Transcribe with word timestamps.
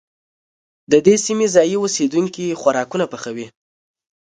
د 0.91 0.93
دې 1.05 1.15
سيمې 1.25 1.47
ځايي 1.55 1.75
اوسيدونکي 1.79 2.57
خوراکونه 2.61 3.05
پخوي. 3.13 3.47